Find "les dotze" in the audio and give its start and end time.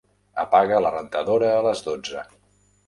1.69-2.27